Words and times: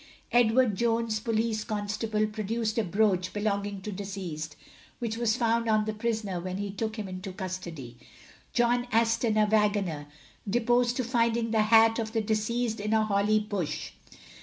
Edward 0.31 0.73
Jones, 0.73 1.19
police 1.19 1.63
constable, 1.63 2.25
produced 2.25 2.79
a 2.79 2.83
brooch 2.83 3.33
belonging 3.33 3.81
to 3.81 3.91
deceased, 3.91 4.55
which 4.97 5.15
was 5.15 5.35
found 5.37 5.69
on 5.69 5.85
the 5.85 5.93
prisoner 5.93 6.39
when 6.39 6.57
he 6.57 6.71
took 6.71 6.97
him 6.97 7.07
into 7.07 7.31
custody. 7.31 7.97
John 8.51 8.87
Aston, 8.91 9.37
a 9.37 9.45
waggoner, 9.45 10.07
deposed 10.49 10.97
to 10.97 11.03
finding 11.03 11.51
the 11.51 11.61
hat 11.61 11.99
of 11.99 12.13
the 12.13 12.21
deceased 12.21 12.79
in 12.79 12.93
a 12.93 13.05
holly 13.05 13.39
bush. 13.41 13.91